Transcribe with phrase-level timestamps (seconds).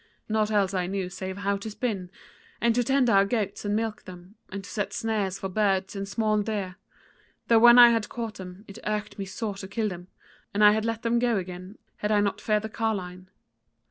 [0.27, 2.09] Nought else I knew save how to spin,
[2.59, 6.09] and to tend our goats and milk them, and to set snares for birds and
[6.09, 6.77] small deer:
[7.49, 10.07] though when I had caught them, it irked me sore to kill them,
[10.55, 13.29] and I had let them go again had I not feared the carline.